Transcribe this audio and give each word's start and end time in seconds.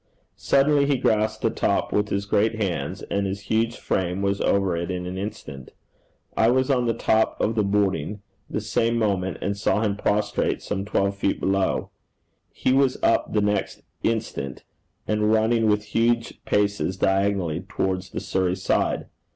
Suddenly 0.35 0.87
he 0.87 0.97
grasped 0.97 1.43
the 1.43 1.51
top 1.51 1.93
with 1.93 2.09
his 2.09 2.25
great 2.25 2.55
hands, 2.55 3.03
and 3.11 3.27
his 3.27 3.41
huge 3.41 3.77
frame 3.77 4.23
was 4.23 4.41
over 4.41 4.75
it 4.75 4.89
in 4.89 5.05
an 5.05 5.15
instant. 5.15 5.73
I 6.35 6.49
was 6.49 6.71
on 6.71 6.87
the 6.87 6.95
top 6.95 7.39
of 7.39 7.53
the 7.53 7.61
hoarding 7.63 8.23
the 8.49 8.61
same 8.61 8.97
moment, 8.97 9.37
and 9.43 9.55
saw 9.55 9.83
him 9.83 9.95
prostrate 9.95 10.63
some 10.63 10.85
twelve 10.85 11.17
feet 11.17 11.39
below. 11.39 11.91
He 12.51 12.73
was 12.73 12.97
up 13.03 13.31
the 13.33 13.41
next 13.41 13.83
instant, 14.01 14.63
and 15.07 15.31
running 15.31 15.67
with 15.69 15.83
huge 15.93 16.43
paces 16.45 16.97
diagonally 16.97 17.59
towards 17.59 18.09
the 18.09 18.21
Surrey 18.21 18.55
side. 18.55 19.05